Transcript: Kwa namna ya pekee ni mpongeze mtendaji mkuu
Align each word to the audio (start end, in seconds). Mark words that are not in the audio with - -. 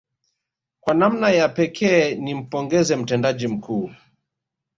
Kwa 0.81 0.93
namna 0.93 1.29
ya 1.29 1.49
pekee 1.49 2.15
ni 2.15 2.33
mpongeze 2.35 2.95
mtendaji 2.95 3.47
mkuu 3.47 3.91